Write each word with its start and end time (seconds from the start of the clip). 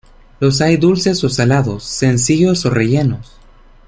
Los 0.39 0.61
hay 0.61 0.77
dulces 0.77 1.23
o 1.23 1.29
salados, 1.29 1.83
sencillos 1.83 2.65
o 2.65 2.71
rellenos. 2.71 3.37